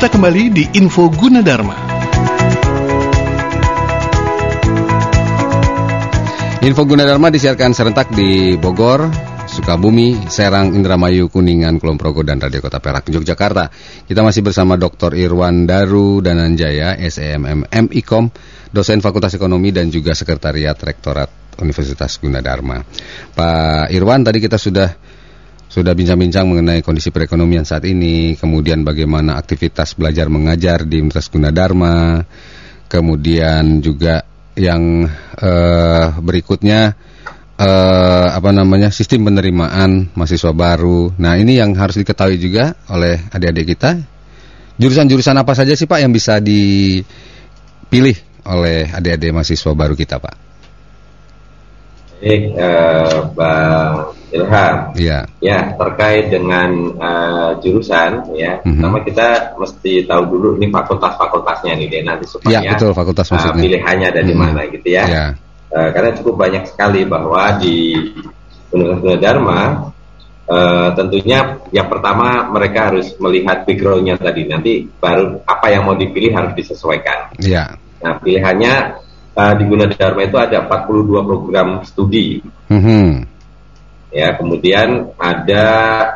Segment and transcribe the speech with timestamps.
[0.00, 1.76] kita kembali di Info Gunadarma.
[6.64, 9.12] Info Gunadarma disiarkan serentak di Bogor,
[9.44, 13.68] Sukabumi, Serang, Indramayu, Kuningan, Kulon Progo, dan Radio Kota Perak, Yogyakarta.
[14.08, 15.12] Kita masih bersama Dr.
[15.20, 18.32] Irwan Daru Dananjaya, SEMM MIKOM,
[18.72, 22.80] dosen Fakultas Ekonomi dan juga Sekretariat Rektorat Universitas Gunadarma.
[23.36, 25.19] Pak Irwan, tadi kita sudah
[25.70, 32.26] sudah bincang-bincang mengenai kondisi perekonomian saat ini, kemudian bagaimana aktivitas belajar mengajar di Universitas Gunadarma,
[32.90, 34.26] kemudian juga
[34.58, 35.06] yang
[35.38, 36.98] uh, berikutnya
[37.54, 41.14] uh, apa namanya sistem penerimaan mahasiswa baru.
[41.22, 43.94] Nah ini yang harus diketahui juga oleh adik-adik kita.
[44.74, 50.49] Jurusan-jurusan apa saja sih Pak yang bisa dipilih oleh adik-adik mahasiswa baru kita Pak?
[52.20, 54.76] Baik, uh, Bang Ilham.
[54.94, 55.18] Iya.
[55.40, 56.70] Ya, terkait dengan
[57.00, 58.60] uh, jurusan ya.
[58.60, 58.76] Mm-hmm.
[58.76, 63.56] Pertama kita mesti tahu dulu ini fakultas-fakultasnya nih deh nanti supaya ya, betul, fakultas uh,
[63.56, 64.52] pilihannya ada di mm-hmm.
[64.52, 65.04] mana gitu ya.
[65.08, 65.24] ya.
[65.72, 67.96] Uh, karena cukup banyak sekali bahwa di
[68.70, 69.60] Universitas Dharma
[70.46, 76.36] uh, tentunya yang pertama mereka harus melihat backgroundnya tadi nanti baru apa yang mau dipilih
[76.36, 77.34] harus disesuaikan.
[77.40, 77.74] Iya.
[78.04, 78.74] Nah pilihannya
[79.36, 82.40] uh, di Gunadarma itu ada 42 program studi.
[82.70, 83.30] Mm-hmm
[84.10, 85.66] ya kemudian ada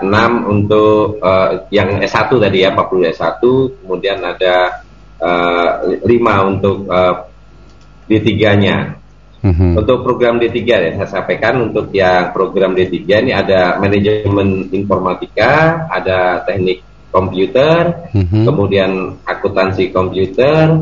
[0.03, 3.43] enam untuk uh, yang S1 tadi ya 40 S1
[3.87, 4.83] kemudian ada
[5.23, 7.15] uh, eh, 5 untuk uh,
[8.11, 8.99] D3-nya
[9.47, 9.79] mm-hmm.
[9.79, 16.43] untuk program D3 ya saya sampaikan untuk yang program D3 ini ada manajemen informatika ada
[16.43, 16.83] teknik
[17.15, 18.43] komputer mm-hmm.
[18.43, 18.91] kemudian
[19.23, 20.75] akuntansi komputer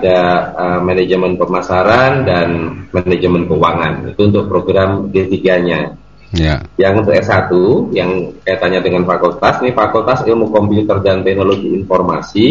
[0.00, 0.18] ada
[0.56, 2.48] uh, manajemen pemasaran dan
[2.92, 6.64] manajemen keuangan itu untuk program D3-nya Ya.
[6.80, 7.52] Yang untuk S1
[7.92, 12.48] yang kaitannya dengan fakultas ini Fakultas Ilmu Komputer dan Teknologi Informasi.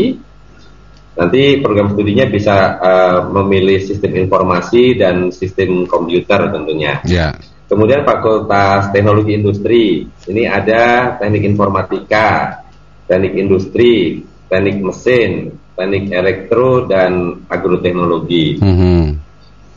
[1.12, 7.02] Nanti program studinya bisa uh, memilih sistem informasi dan sistem komputer tentunya.
[7.10, 7.34] Ya.
[7.66, 10.06] Kemudian Fakultas Teknologi Industri.
[10.06, 12.62] Ini ada Teknik Informatika,
[13.10, 18.62] Teknik Industri, Teknik Mesin, Teknik Elektro dan Agroteknologi.
[18.62, 19.02] Mm -hmm.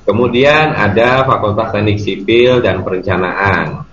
[0.05, 3.89] Kemudian ada Fakultas Teknik Sipil dan Perencanaan.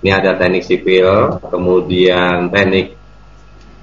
[0.00, 2.96] Ini ada teknik sipil, kemudian teknik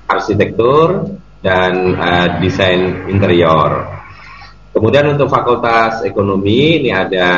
[0.09, 1.13] arsitektur
[1.45, 3.85] dan uh, desain interior.
[4.73, 7.29] Kemudian untuk fakultas ekonomi ini ada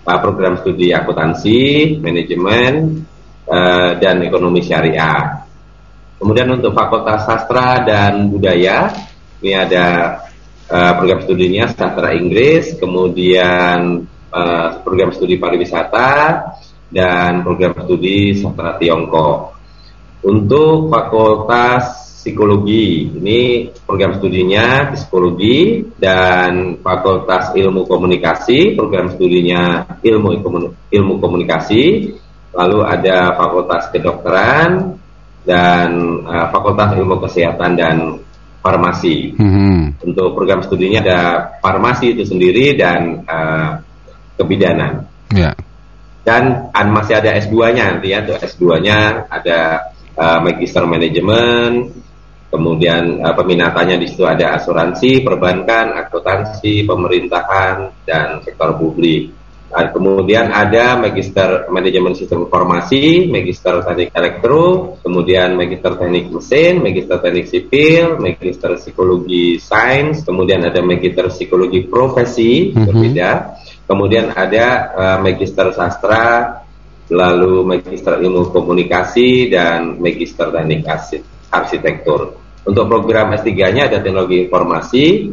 [0.00, 3.04] uh, program studi akuntansi, manajemen,
[3.52, 5.44] uh, dan ekonomi syariah.
[6.16, 8.88] Kemudian untuk fakultas sastra dan budaya
[9.42, 9.86] ini ada
[10.70, 16.12] uh, program studinya sastra Inggris, kemudian uh, program studi pariwisata,
[16.88, 19.56] dan program studi sastra Tiongkok.
[20.26, 30.42] Untuk Fakultas Psikologi, ini program studinya psikologi dan Fakultas Ilmu Komunikasi, program studinya ilmu
[30.90, 32.10] ilmu komunikasi.
[32.50, 34.98] Lalu ada Fakultas Kedokteran
[35.46, 35.88] dan
[36.26, 38.18] uh, Fakultas Ilmu Kesehatan dan
[38.66, 39.38] Farmasi.
[39.38, 39.94] Hmm.
[40.02, 41.20] Untuk program studinya ada
[41.62, 43.78] farmasi itu sendiri dan uh,
[44.34, 45.06] kebidanan.
[45.30, 45.54] Yeah
[46.26, 51.94] dan masih ada S2-nya nanti ya untuk S2-nya ada uh, magister manajemen
[52.50, 59.30] kemudian uh, peminatannya di situ ada asuransi perbankan akuntansi pemerintahan dan sektor publik
[59.72, 67.18] uh, kemudian ada magister manajemen sistem informasi magister teknik elektro kemudian magister teknik mesin magister
[67.22, 72.84] teknik sipil magister psikologi sains kemudian ada magister psikologi profesi mm -hmm.
[72.84, 73.30] berbeda
[73.86, 74.66] Kemudian ada
[74.98, 76.58] uh, magister sastra,
[77.06, 80.82] lalu magister ilmu komunikasi dan magister teknik
[81.54, 82.34] arsitektur.
[82.66, 85.30] Untuk program S3-nya ada teknologi informasi,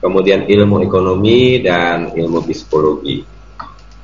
[0.00, 3.20] kemudian ilmu ekonomi dan ilmu psikologi.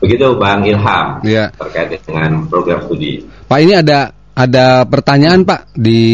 [0.06, 1.50] Begitu Bang Ilham ya.
[1.50, 3.27] terkait dengan program studi.
[3.50, 6.05] Pak ini ada ada pertanyaan Pak di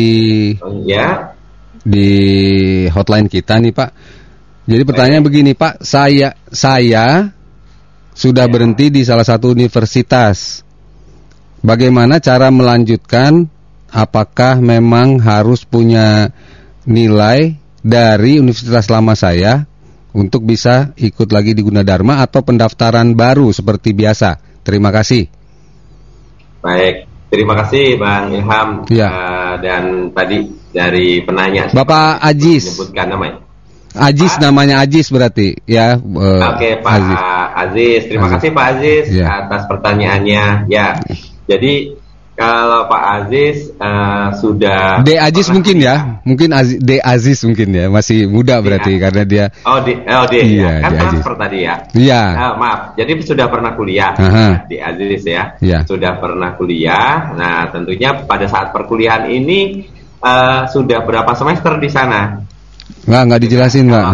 [0.88, 1.36] ya
[1.84, 2.10] di
[2.88, 3.90] hotline kita nih Pak.
[4.62, 7.28] Jadi pertanyaan begini Pak, saya saya
[8.14, 8.50] sudah ya.
[8.50, 10.62] berhenti di salah satu universitas.
[11.60, 13.46] Bagaimana cara melanjutkan?
[13.92, 16.32] Apakah memang harus punya
[16.88, 19.68] nilai dari universitas lama saya
[20.12, 24.38] untuk bisa ikut lagi di Gunadarma atau pendaftaran baru seperti biasa?
[24.62, 25.26] Terima kasih.
[26.62, 29.08] Baik, terima kasih Bang Ilham ya.
[29.10, 33.36] uh, dan tadi dari penanya Bapak Ajis menyebutkan namanya.
[33.92, 34.40] Ajis Pak?
[34.40, 36.00] namanya Ajis berarti ya.
[36.00, 37.18] Uh, Oke Pak Aziz.
[37.52, 38.34] Aziz, terima Aziz.
[38.40, 39.26] kasih Pak Aziz ya.
[39.44, 40.44] atas pertanyaannya.
[40.72, 40.86] Ya,
[41.44, 41.98] jadi
[42.32, 47.92] kalau Pak Aziz uh, sudah D Aziz mungkin ya, mungkin Aziz, D Aziz mungkin ya,
[47.92, 50.80] masih muda berarti karena dia Oh, D, oh D, Iya, ya.
[50.80, 51.00] kan D Aziz.
[51.12, 51.74] transfer tadi ya.
[51.92, 52.22] Iya.
[52.32, 54.64] Ah, maaf, jadi sudah pernah kuliah Aha.
[54.64, 55.60] di Aziz ya.
[55.60, 55.84] Iya.
[55.84, 57.36] Sudah pernah kuliah.
[57.36, 59.84] Nah, tentunya pada saat perkuliahan ini
[60.24, 62.40] eh, sudah berapa semester di sana?
[63.02, 64.06] nggak nggak dijelasin nggak.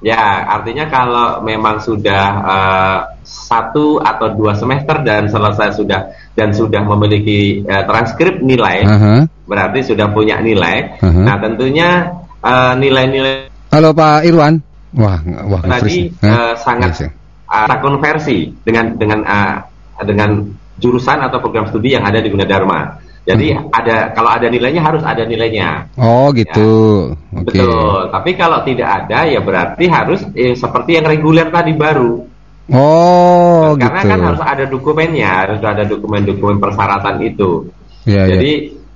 [0.00, 6.80] Ya, artinya kalau memang sudah eh, satu atau dua semester dan selesai sudah dan sudah
[6.80, 9.14] memiliki eh, transkrip nilai, Aha.
[9.44, 10.96] berarti sudah punya nilai.
[11.04, 11.20] Aha.
[11.20, 14.58] Nah, tentunya eh, nilai-nilai Halo Pak Irwan.
[14.98, 17.10] Wah, wah tadi eh, sangat Yes, ya.
[17.46, 19.62] uh, konversi dengan dengan uh,
[20.02, 20.42] dengan
[20.82, 22.98] jurusan atau program studi yang ada di Gunadarma.
[23.20, 23.68] Jadi Hmm.
[23.70, 25.92] ada kalau ada nilainya harus ada nilainya.
[26.00, 27.12] Oh gitu.
[27.36, 27.52] Oke.
[27.52, 28.08] Betul.
[28.08, 32.26] Tapi kalau tidak ada ya berarti harus eh, seperti yang reguler tadi baru.
[32.70, 34.10] Oh Karena gitu.
[34.14, 37.66] kan harus ada dokumennya, harus ada dokumen-dokumen persyaratan itu.
[38.06, 38.30] Iya, iya.
[38.32, 38.52] Jadi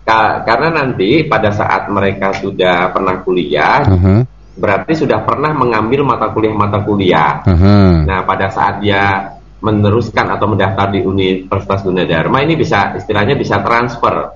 [0.06, 4.22] ka- karena nanti pada saat mereka sudah pernah kuliah, Aha,
[4.54, 7.42] berarti sudah pernah mengambil mata kuliah-mata kuliah.
[7.44, 8.06] aha.
[8.06, 9.33] Nah, pada saat dia
[9.64, 14.28] meneruskan atau mendaftar di Universitas Gunadarma ini bisa istilahnya bisa transfer,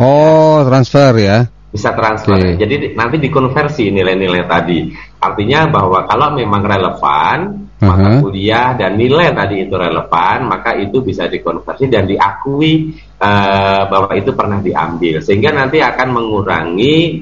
[0.00, 1.38] Oh transfer ya.
[1.68, 2.40] bisa transfer.
[2.40, 2.56] Oke.
[2.56, 4.88] Jadi di- nanti dikonversi nilai-nilai tadi.
[5.20, 7.38] Artinya bahwa kalau memang relevan
[7.76, 8.24] mata Aha.
[8.24, 14.32] kuliah dan nilai tadi itu relevan, maka itu bisa dikonversi dan diakui eh, bahwa itu
[14.32, 17.20] pernah diambil, sehingga nanti akan mengurangi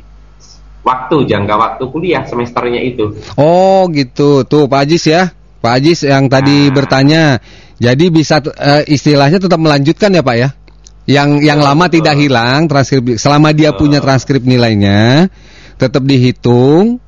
[0.86, 3.10] waktu jangka waktu kuliah semesternya itu.
[3.34, 4.46] Oh gitu.
[4.46, 5.34] Tuh Pak Ajis ya.
[5.64, 6.72] Pak Ajis yang tadi Nah.
[6.76, 7.22] bertanya.
[7.80, 10.48] Jadi bisa eh, istilahnya tetap melanjutkan ya Pak ya.
[11.04, 11.94] Yang yang lama betul.
[12.00, 13.80] tidak hilang transkrip selama dia Betul.
[13.88, 15.32] punya transkrip nilainya
[15.80, 17.00] tetap dihitung.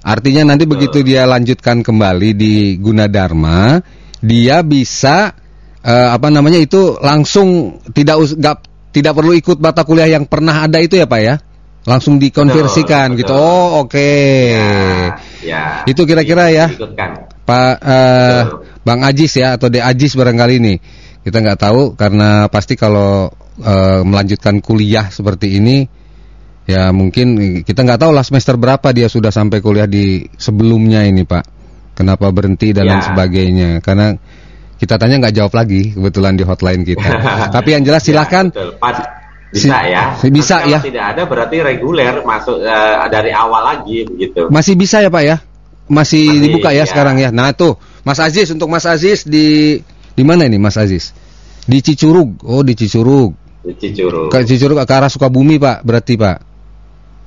[0.00, 3.76] Artinya nanti begitu dia lanjutkan kembali di Gunadarma,
[4.24, 5.32] dia bisa
[5.80, 10.64] eh, apa namanya itu langsung tidak us- nggak- tidak perlu ikut mata kuliah yang pernah
[10.64, 11.36] ada itu ya Pak ya.
[11.88, 13.32] Langsung dikonversikan Betul, gitu.
[13.32, 13.48] betul.
[13.48, 14.12] Oh, oke.
[15.40, 16.66] Ya, Itu kira-kira ya.
[16.68, 17.37] Ikutkan.
[17.48, 18.60] Pak Betul.
[18.84, 20.74] Bang Ajis ya atau De Ajis barangkali ini
[21.24, 25.88] kita nggak tahu karena pasti kalau eh, melanjutkan kuliah seperti ini
[26.64, 31.24] ya mungkin kita nggak tahu lah semester berapa dia sudah sampai kuliah di sebelumnya ini
[31.24, 31.44] Pak
[31.96, 33.08] kenapa berhenti dan lain Ya.
[33.08, 34.12] sebagainya karena
[34.76, 37.08] kita tanya nggak jawab lagi kebetulan di hotline kita
[37.56, 38.70] tapi yang jelas silakan Ya, betul.
[38.76, 38.96] Pas,
[39.48, 40.02] bisa Si- ya.
[40.28, 40.80] bisa Tapi kalau ya.
[40.84, 44.52] Tidak ada berarti reguler masuk eh, dari awal lagi begitu.
[44.52, 45.36] masih bisa ya Pak ya
[45.88, 46.84] masih, Masih, dibuka ya, ya.
[46.86, 49.80] sekarang ya nah tuh Mas Aziz untuk Mas Aziz di
[50.14, 51.12] di mana ini Mas Aziz
[51.68, 54.32] di Cicurug oh di Cicurug Di Cicurug.
[54.32, 56.38] Ke Cicurug ke arah Sukabumi Pak, berarti Pak.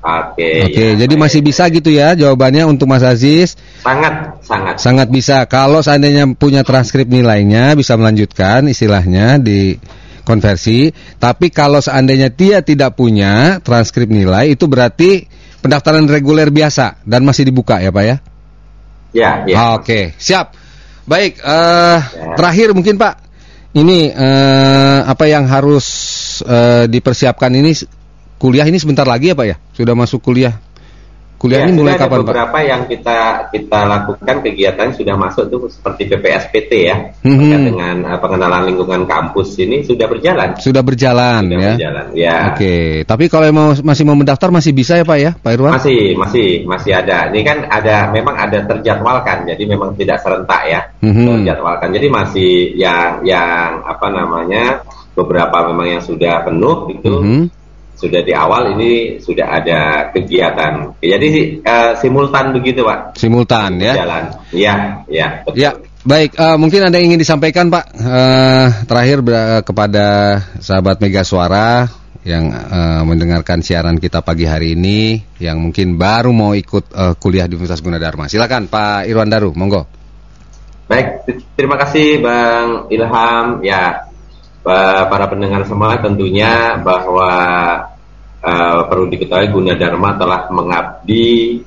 [0.01, 0.65] Oke.
[0.65, 1.21] Oke, ya, jadi baik.
[1.29, 3.53] masih bisa gitu ya jawabannya untuk Mas Aziz.
[3.85, 4.75] sangat sangat.
[4.81, 5.45] Sangat bisa.
[5.45, 9.77] Kalau seandainya punya transkrip nilainya bisa melanjutkan istilahnya di
[10.25, 10.89] konversi.
[11.21, 15.29] Tapi kalau seandainya dia tidak punya transkrip nilai itu berarti
[15.61, 18.17] pendaftaran reguler biasa dan masih dibuka ya Pak ya.
[19.11, 19.55] Ya, ya.
[19.59, 20.55] Ah, Oke, siap.
[21.03, 21.99] Baik, eh Ya.
[22.39, 23.13] terakhir mungkin Pak,
[23.75, 25.85] ini eh, apa yang harus
[26.47, 27.75] eh, dipersiapkan ini
[28.39, 29.55] kuliah ini sebentar lagi ya Pak ya?
[29.75, 30.55] Sudah masuk kuliah.
[31.41, 32.29] Kuliah Ya, ini mulai kapan Pak?
[32.29, 33.17] beberapa yang kita
[33.49, 39.57] kita lakukan kegiatan sudah masuk tuh seperti PPSPT ya terkait dengan eh, pengenalan lingkungan kampus
[39.57, 40.53] ini sudah berjalan.
[40.61, 41.71] Sudah berjalan Sudah ya.
[41.73, 42.05] berjalan.
[42.13, 42.37] Ya.
[42.53, 42.75] Oke,
[43.09, 45.73] tapi kalau mau masih mau mendaftar masih bisa ya Pak ya, Pak Irwan?
[45.81, 47.33] Masih, masih, masih ada.
[47.33, 50.81] Ini kan ada, memang ada terjadwalkan, jadi memang tidak serentak ya.
[51.01, 51.25] Mhm.
[51.41, 51.89] Terjadwalkan.
[51.89, 57.43] Jadi masih yang, yang apa namanya, beberapa memang yang sudah penuh itu Mhm.
[58.01, 60.97] Sudah di awal ini sudah ada kegiatan.
[60.97, 63.13] Jadi eh, simultan begitu pak.
[63.13, 63.93] Simultan ya.
[64.01, 64.23] Jalan.
[64.49, 64.73] Iya,
[65.05, 65.27] iya.
[65.45, 65.61] betul.
[65.61, 66.33] Ya, baik.
[66.33, 70.07] eh, mungkin ada yang ingin disampaikan Pak Eh, terakhir ber- kepada
[70.57, 71.85] sahabat Mega Suara
[72.25, 77.45] yang eh, mendengarkan siaran kita pagi hari ini, yang mungkin baru mau ikut eh, kuliah
[77.45, 78.25] di Universitas Gunadarma.
[78.25, 79.85] Silakan Pak Irwan Daru, monggo.
[80.89, 81.23] Baik,
[81.55, 83.63] terima kasih Bang Ilham.
[83.63, 84.11] Ya,
[84.59, 87.31] pa- para pendengar semua tentunya bahwa
[88.41, 91.61] eh, perlu diketahui Gunadarma telah mengabdi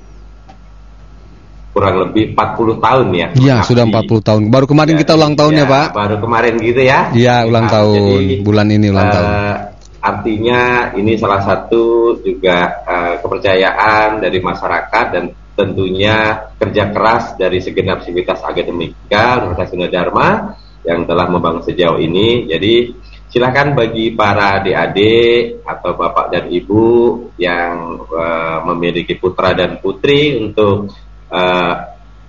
[1.75, 3.29] kurang lebih 40 tahun ya.
[3.35, 4.43] Iya, sudah 40 tahun.
[4.47, 5.87] Baru kemarin Ya, kita ulang tahun ya, ya, Pak.
[5.91, 7.11] Baru kemarin gitu ya.
[7.11, 7.99] Iya, ulang Nah, tahun.
[8.23, 9.31] jadi, Bulan ini ulang eh, tahun.
[10.05, 10.61] Artinya
[10.95, 18.39] ini salah satu juga eh, kepercayaan dari masyarakat dan tentunya kerja keras dari segenap sivitas
[18.43, 20.29] akademika Universitas Gunadarma
[20.87, 22.47] yang telah membangun sejauh ini.
[22.47, 22.95] Jadi
[23.35, 26.87] silakan bagi para adik-adik atau bapak dan ibu
[27.35, 30.95] yang eh, memiliki putra dan putri untuk
[31.35, 31.75] eh,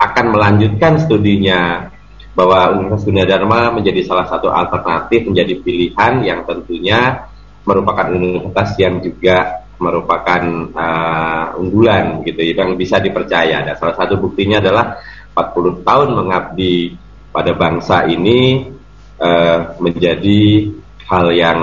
[0.02, 1.94] akan melanjutkan studinya
[2.36, 7.32] bahwa Universitas Gunadarma menjadi salah satu alternatif menjadi pilihan yang tentunya
[7.64, 13.64] merupakan universitas yang juga merupakan uh, unggulan gitu yang bisa dipercaya.
[13.64, 15.00] Dan salah satu buktinya adalah
[15.32, 16.96] 40 tahun mengabdi
[17.32, 18.72] pada bangsa ini
[19.20, 20.72] uh, menjadi
[21.06, 21.60] hal yang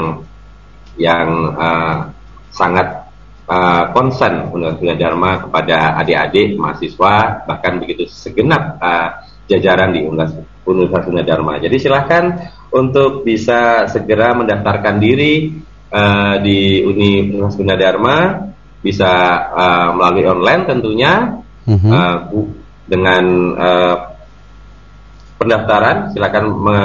[0.98, 2.10] yang uh,
[2.52, 3.08] sangat
[3.48, 11.58] uh, concern Universitas Dharma kepada adik-adik mahasiswa bahkan begitu segenap uh, jajaran di Universitas Dharma.
[11.58, 12.24] Jadi silahkan
[12.72, 15.52] untuk bisa segera mendaftarkan diri
[15.92, 18.16] uh, di Universitas Gunadarma
[18.82, 19.12] bisa
[19.54, 21.92] uh, melalui online tentunya uh -huh.
[21.92, 22.18] uh,
[22.88, 23.96] dengan uh,
[25.38, 26.78] pendaftaran silakan me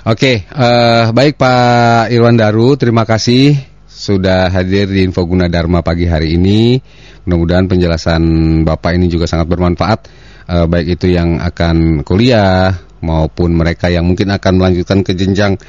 [0.00, 3.52] Oke, uh, baik Pak Irwan Daru, terima kasih
[3.84, 6.80] sudah hadir di Info Guna Dharma pagi hari ini.
[7.28, 8.22] Mudah-mudahan penjelasan
[8.64, 10.08] Bapak ini juga sangat bermanfaat,
[10.48, 12.72] uh, baik itu yang akan kuliah
[13.04, 15.60] maupun mereka yang mungkin akan melanjutkan ke jenjang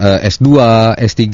[0.00, 0.48] uh, S2,
[1.00, 1.24] S3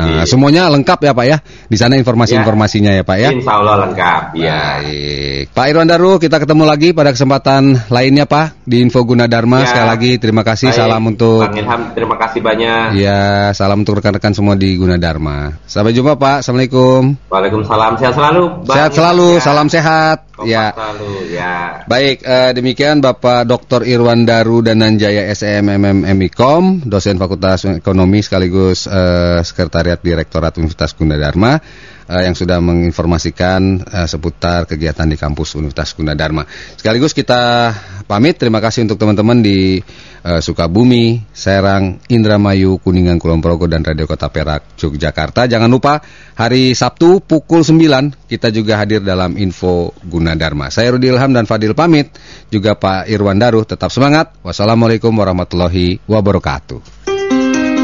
[0.00, 1.36] Nah, semuanya lengkap ya Pak ya.
[1.68, 3.00] Di sana informasi-informasinya ya.
[3.00, 3.28] ya Pak ya.
[3.36, 4.22] Insya Allah lengkap.
[4.40, 4.60] Ya.
[4.80, 5.44] Baik.
[5.52, 9.62] Pak Irwan Daru, kita ketemu lagi pada kesempatan lainnya Pak di Info Guna Dharma.
[9.62, 9.68] Ya.
[9.70, 10.72] Sekali lagi terima kasih.
[10.72, 10.80] Baik.
[10.80, 12.86] Salam untuk Bang Ilham, terima kasih banyak.
[12.96, 15.52] Ya, salam untuk rekan-rekan semua di Guna Dharma.
[15.68, 16.42] Sampai jumpa Pak.
[16.42, 17.14] Assalamualaikum.
[17.28, 17.92] Waalaikumsalam.
[18.00, 18.42] Sehat selalu.
[18.64, 19.28] Bang sehat selalu.
[19.36, 19.42] Ya.
[19.44, 20.18] Salam sehat.
[20.42, 20.64] ya.
[20.74, 21.54] Selalu, ya.
[21.86, 23.86] Baik, uh, demikian Bapak Dr.
[23.86, 31.60] Irwan Daru dan Nanjaya SEMMM MIKOM, dosen Fakultas Ekonomi sekaligus uh, Sekretariat Direktorat Universitas Gunadarma
[32.08, 36.44] uh, yang sudah menginformasikan uh, seputar kegiatan di kampus Universitas Gunadarma.
[36.76, 37.72] Sekaligus kita
[38.04, 39.80] pamit, terima kasih untuk teman-teman di
[40.24, 45.48] uh, Sukabumi, Serang, Indramayu, Kuningan, Kulon Progo dan Radio Kota Perak, Yogyakarta.
[45.48, 46.04] Jangan lupa
[46.36, 50.68] hari Sabtu pukul 9 kita juga hadir dalam Info Gunadarma.
[50.68, 52.12] Saya Rudi Ilham dan Fadil pamit,
[52.52, 54.36] juga Pak Irwan Daruh tetap semangat.
[54.44, 57.13] Wassalamualaikum warahmatullahi wabarakatuh.